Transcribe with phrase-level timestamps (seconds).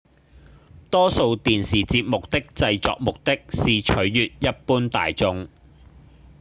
[0.89, 5.47] 多數電視節目的製作目的是取悅一般大眾